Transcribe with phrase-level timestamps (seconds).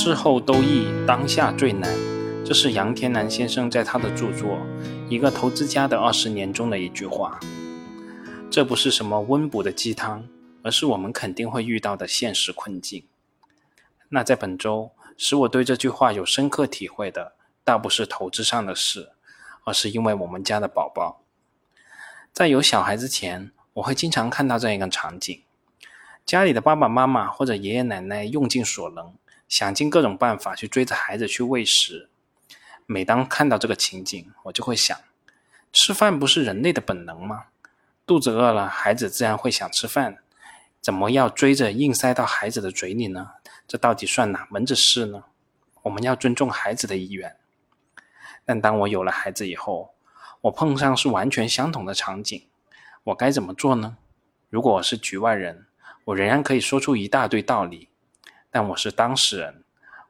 [0.00, 1.92] 事后都易，当下最难。
[2.46, 4.56] 这是杨天南先生在他的著作
[5.08, 7.40] 《一个投资家的二十年》中的一句话。
[8.48, 10.24] 这不是什么温补的鸡汤，
[10.62, 13.02] 而是我们肯定会遇到的现实困境。
[14.10, 17.32] 那在本周，使我对这句话有深刻体会的，
[17.64, 19.10] 倒不是投资上的事，
[19.64, 21.22] 而是因为我们家的宝宝。
[22.32, 25.42] 在有小孩之前，我会经常看到这样一个场景：
[26.24, 29.12] 家里的爸爸妈妈或者爷爷奶奶用尽所能。
[29.48, 32.08] 想尽各种办法去追着孩子去喂食。
[32.86, 34.98] 每当看到这个情景，我就会想：
[35.72, 37.46] 吃饭不是人类的本能吗？
[38.06, 40.18] 肚子饿了，孩子自然会想吃饭，
[40.80, 43.32] 怎么要追着硬塞到孩子的嘴里呢？
[43.66, 45.24] 这到底算哪门子事呢？
[45.82, 47.36] 我们要尊重孩子的意愿。
[48.44, 49.94] 但当我有了孩子以后，
[50.42, 52.48] 我碰上是完全相同的场景，
[53.04, 53.98] 我该怎么做呢？
[54.48, 55.66] 如果我是局外人，
[56.06, 57.90] 我仍然可以说出一大堆道理。
[58.50, 59.62] 但我是当事人，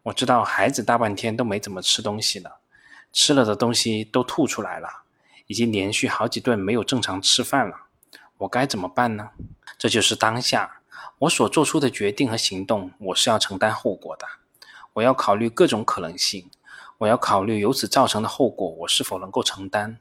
[0.04, 2.60] 我知道孩子大半天都没怎么吃东西了，
[3.12, 4.88] 吃了的东西都吐出来了，
[5.46, 7.76] 已经连续好几顿没有正常吃饭了，
[8.38, 9.30] 我该怎么办呢？
[9.76, 10.80] 这就是当下
[11.18, 14.26] 我所做出的决定和行动，我是要承担后果的，
[14.94, 16.48] 我要考虑各种可能性，
[16.98, 19.98] 我要考虑由此造成的后果，我是否能够承担？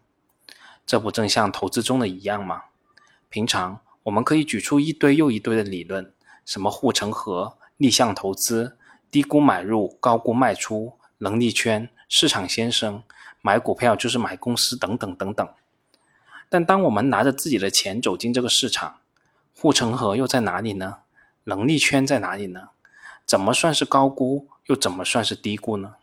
[0.86, 2.66] 这不正像投资中的一样吗？
[3.30, 6.14] 平常我们可以举出一堆又一堆的理论，
[6.46, 7.58] 什么护城河。
[7.78, 8.78] 逆向投资、
[9.10, 13.04] 低估买入、高估卖出、能力圈、市场先生、
[13.42, 15.48] 买股票就是买公司等等等等。
[16.50, 18.98] 但当我们拿着自己的钱走进这个市场，
[19.56, 20.98] 护城河又在哪里呢？
[21.46, 22.70] 能力圈在哪里呢？
[23.26, 25.96] 怎么算是高估，又怎么算是低估呢？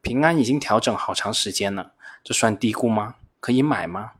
[0.00, 3.16] 平安已经调整好长时间了，这算低估吗？
[3.40, 4.12] 可以买吗？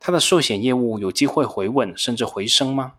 [0.00, 2.94] 它的寿险业务有机会回稳甚至回升吗？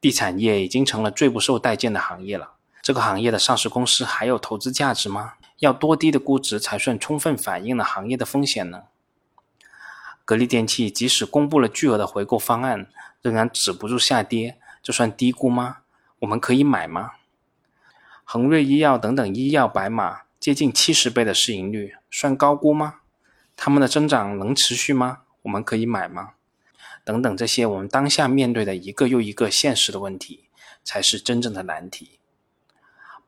[0.00, 2.52] 地产业已经成了最不受待见的行业了。
[2.82, 5.34] 这个行业的上市公司还有投资价值吗？
[5.58, 8.84] 要多低的估值才算充分反映了行业的风险呢？
[10.24, 12.88] 格力电器即使公布了巨额的回购方案，
[13.22, 15.78] 仍然止不住下跌，这算低估吗？
[16.20, 17.12] 我们可以买吗？
[18.22, 22.96] 恒瑞医药等等医药白马接近七十倍的市盈率，算高估吗？
[23.56, 25.22] 他们的增长能持续吗？
[25.42, 26.34] 我们可以买吗？
[27.06, 30.48] 等等，这些我们当下面对的一个又一个现实的问题，
[30.82, 32.18] 才是真正的难题。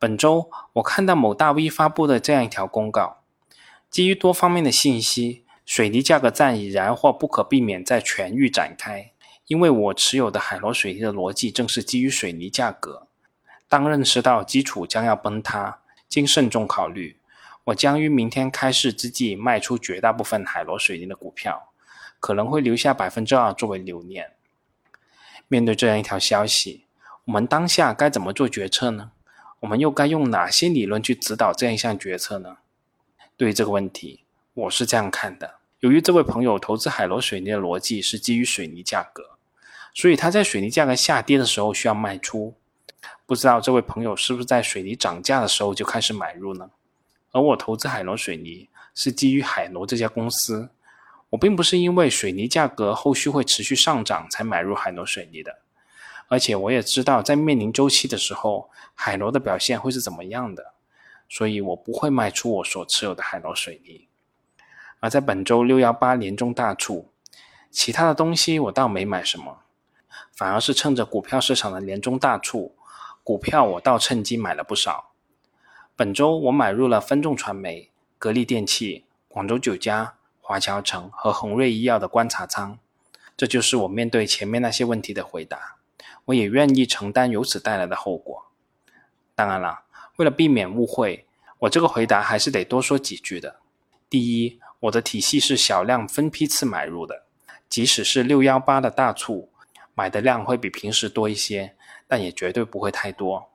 [0.00, 3.18] 本周我看到某大 V 发布的这样一条公告：
[3.88, 9.12] 基于多方面的信息，水泥价格战已然或不可避免在全域展开。
[9.46, 13.06] 因为我持有的海螺水泥的逻辑正是基于水泥价格。
[13.68, 15.78] 当认识到基础将要崩塌，
[16.08, 17.16] 经慎重考虑，
[17.66, 21.67] 我将于明天开市之际卖出绝大部分海螺水泥的股票。
[22.20, 24.32] 可能会留下百分之二作为留念。
[25.46, 26.84] 面对这样一条消息，
[27.24, 29.12] 我们当下该怎么做决策呢？
[29.60, 32.58] 我们又该用哪些理论去指导这样一项决策呢？
[33.36, 34.24] 对于这个问题，
[34.54, 39.38] 我是这样看的：由于这位朋友投资海螺水泥的逻辑是基于水泥价格，
[39.94, 42.54] 所以他在水泥价格下跌的时候需要卖出。
[43.26, 46.70] 不知道这位朋友是不是在水泥涨价的时候就开始买入呢？
[47.32, 50.70] 而我投资海螺水泥是基于海螺这家公司。
[51.30, 55.58] 我并不是因为水泥价格后续会持续上涨才买入海螺水泥的，
[56.28, 60.72] 而且我也知道在面临周期的时候，海螺的表现会是怎么样的，
[61.28, 64.08] 所以我不会卖出我所持有的海螺水泥。
[65.00, 67.10] 而在本周六幺八年中大促，
[67.70, 69.58] 其他的东西我倒没买什么，
[70.32, 72.74] 反而是趁着股票市场的年中大促，
[73.22, 75.10] 股票我倒趁机买了不少。
[75.94, 80.14] 本周我买入了分众传媒、格力电器、广州酒家。
[80.48, 82.78] 华侨城和恒瑞医药的观察仓，
[83.36, 85.76] 这就是我面对前面那些问题的回答。
[86.24, 88.46] 我也愿意承担由此带来的后果。
[89.34, 89.80] 当然了，
[90.16, 91.26] 为了避免误会，
[91.58, 93.56] 我这个回答还是得多说几句的。
[94.08, 97.24] 第一，我的体系是小量分批次买入的，
[97.68, 99.50] 即使是六幺八的大促，
[99.92, 101.76] 买的量会比平时多一些，
[102.06, 103.50] 但也绝对不会太多。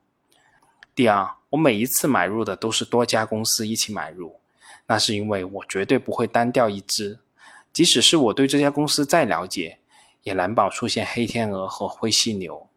[0.93, 4.39] 第二，我每一次买入的都是多家公司一起买入。
[4.87, 7.19] 那是因为我绝对不会单调一只，
[7.71, 9.79] 即使是我对这家公司再了解，
[10.23, 12.67] 也难保出现黑天鹅和灰犀牛。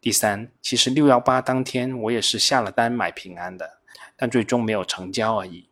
[0.00, 3.78] 第三，其实六幺八当天我也是下了单买平安的，
[4.16, 5.68] 但最终没有成交而已。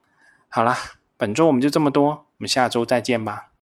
[0.49, 0.79] 好啦，
[1.17, 3.49] 本周我们就这么多，我们下周再见吧。